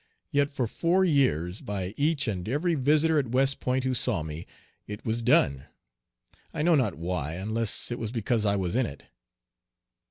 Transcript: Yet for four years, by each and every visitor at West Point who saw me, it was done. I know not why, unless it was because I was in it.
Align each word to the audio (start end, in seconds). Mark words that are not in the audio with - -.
Yet 0.31 0.49
for 0.49 0.65
four 0.65 1.05
years, 1.05 1.61
by 1.61 1.93
each 1.95 2.27
and 2.27 2.49
every 2.49 2.73
visitor 2.73 3.19
at 3.19 3.27
West 3.27 3.59
Point 3.59 3.83
who 3.83 3.93
saw 3.93 4.23
me, 4.23 4.47
it 4.87 5.05
was 5.05 5.21
done. 5.21 5.65
I 6.51 6.63
know 6.63 6.73
not 6.73 6.95
why, 6.95 7.35
unless 7.35 7.91
it 7.91 7.99
was 7.99 8.11
because 8.11 8.43
I 8.43 8.55
was 8.55 8.75
in 8.75 8.87
it. 8.87 9.03